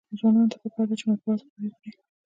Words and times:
ځوانانو 0.17 0.51
ته 0.51 0.57
پکار 0.61 0.85
ده 0.89 0.95
چې، 0.99 1.05
مطبوعات 1.09 1.41
قوي 1.51 1.69
کړي. 1.77 1.91